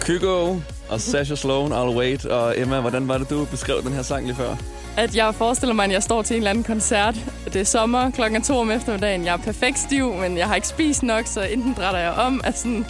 [0.00, 0.56] Kygo
[0.88, 2.24] og Sasha Sloan, I'll Wait.
[2.24, 4.56] Og Emma, hvordan var det, du beskrev den her sang lige før?
[4.96, 7.14] At jeg forestiller mig, at jeg står til en eller anden koncert.
[7.44, 9.24] Det er sommer klokken to om eftermiddagen.
[9.24, 12.40] Jeg er perfekt stiv, men jeg har ikke spist nok, så enten drætter jeg om
[12.44, 12.86] af sådan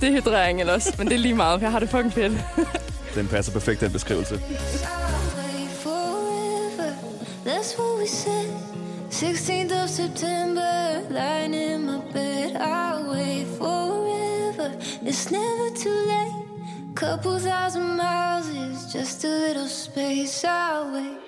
[0.00, 0.94] dehydrering eller også.
[0.98, 2.32] Men det er lige meget, for jeg har det fucking fedt.
[3.14, 4.34] Den passer perfekt, den beskrivelse.
[4.34, 6.90] wait forever.
[7.46, 8.48] That's what we said.
[9.10, 12.56] 16th of September, lying in my bed.
[12.56, 14.68] I'll wait forever.
[15.02, 16.47] It's never too late.
[16.98, 20.44] Couple thousand miles is just a little space.
[20.44, 21.18] I'll wait.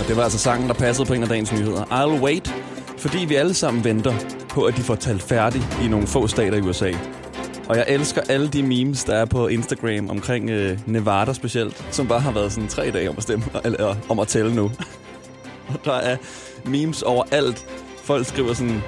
[0.00, 1.84] Og det var altså sangen, der passede på en af dagens nyheder.
[1.84, 2.54] I'll Wait,
[2.98, 4.14] fordi vi alle sammen venter
[4.48, 6.92] på, at de får talt færdigt i nogle få stater i USA.
[7.68, 12.08] Og jeg elsker alle de memes, der er på Instagram omkring øh, Nevada specielt, som
[12.08, 14.70] bare har været sådan tre dage om at stemme, eller om at tælle nu.
[15.68, 16.16] Og der er
[16.64, 17.66] memes overalt.
[18.02, 18.82] Folk skriver sådan,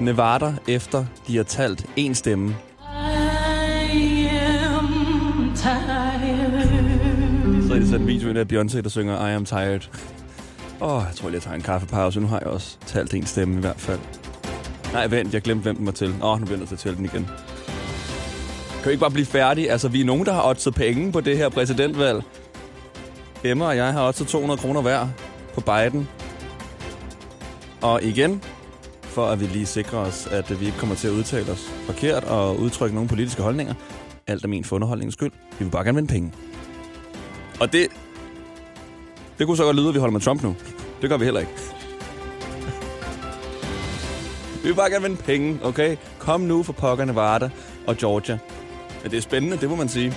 [0.00, 2.56] Nevada efter de har talt en stemme.
[7.86, 9.80] Så har de en video af Beyoncé, der synger I am tired.
[10.80, 12.20] Åh, oh, jeg tror lige, jeg tager en kaffepause.
[12.20, 13.98] Nu har jeg også talt en stemme i hvert fald.
[14.92, 16.14] Nej, vent, jeg glemte, hvem den var til.
[16.22, 17.26] Åh, oh, nu bliver jeg nødt til at tælle den igen.
[18.82, 19.70] Kan vi ikke bare blive færdige?
[19.70, 22.22] Altså, vi er nogen, der har oddset penge på det her præsidentvalg.
[23.44, 25.08] Emma og jeg har også 200 kroner hver
[25.54, 26.08] på Biden.
[27.82, 28.42] Og igen,
[29.02, 32.24] for at vi lige sikrer os, at vi ikke kommer til at udtale os forkert
[32.24, 33.74] og udtrykke nogle politiske holdninger.
[34.26, 35.32] Alt er min for underholdningens skyld.
[35.58, 36.32] Vi vil bare gerne vinde penge.
[37.60, 37.86] Og det...
[39.38, 40.56] Det kunne så godt lyde, at vi holder med Trump nu.
[41.02, 41.52] Det gør vi heller ikke.
[44.62, 45.96] Vi vil bare gerne vinde penge, okay?
[46.18, 47.50] Kom nu for pokkerne Varda
[47.86, 48.38] og Georgia.
[49.02, 50.14] Men det er spændende, det må man sige.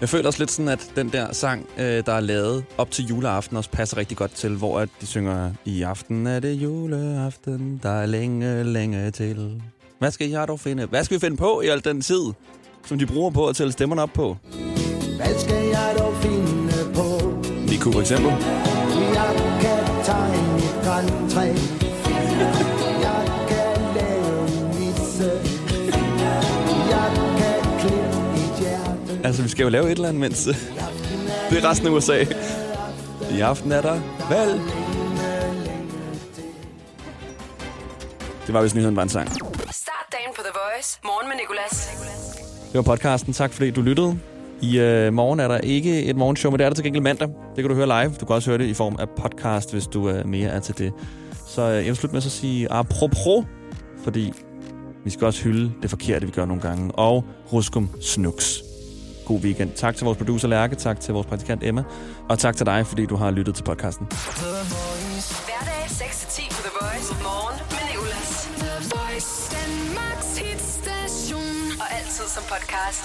[0.00, 3.06] Jeg føler også lidt sådan, at den der sang, øh, der er lavet op til
[3.06, 7.80] juleaften, også passer rigtig godt til, hvor at de synger, i aften er det juleaften,
[7.82, 9.62] der er længe, længe til.
[9.98, 10.86] Hvad skal jeg dog finde?
[10.86, 12.22] Hvad skal vi finde på i al den tid,
[12.86, 14.36] som de bruger på at tælle stemmerne op på?
[15.18, 17.06] Hvad skal jeg dog finde på?
[17.68, 18.30] Vi kunne for eksempel.
[19.18, 21.46] Jeg kan tegne et grantræ.
[23.06, 25.30] Jeg kan lave en visse.
[26.94, 27.08] Jeg
[27.38, 29.26] kan klippe et hjerte.
[29.26, 30.44] Altså, vi skal jo lave et eller andet, mens
[31.50, 32.24] det er resten af USA.
[33.30, 34.00] I aften er der
[34.30, 34.60] valg.
[38.46, 39.28] Det var, hvis nyheden var en sang.
[39.70, 40.98] Start dagen på The Voice.
[41.04, 41.90] Morgen med Nicolas.
[42.66, 43.32] Det var podcasten.
[43.32, 44.18] Tak fordi du lyttede.
[44.62, 47.28] I øh, morgen er der ikke et morgenshow, men det er der til gengæld mandag.
[47.28, 48.14] Det kan du høre live.
[48.20, 50.78] Du kan også høre det i form af podcast, hvis du øh, mere er til
[50.78, 50.92] det.
[51.46, 53.46] Så øh, jeg vil slutte med så at sige apropos,
[54.04, 54.32] fordi
[55.04, 56.92] vi skal også hylde det forkerte, vi gør nogle gange.
[56.94, 58.62] Og ruskum snuks.
[59.26, 59.70] God weekend.
[59.72, 61.84] Tak til vores producer Lærke, tak til vores praktikant Emma,
[62.28, 64.06] og tak til dig, fordi du har lyttet til podcasten.
[64.06, 67.14] Hverdag 6-10 på The Voice.
[67.22, 68.48] Morgen med Nicolas.
[68.62, 69.56] The Voice.
[69.56, 71.80] Danmarks hitstation.
[71.80, 73.04] Og altid som podcast.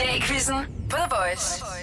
[0.00, 1.79] Dag i quizzen på The Voice.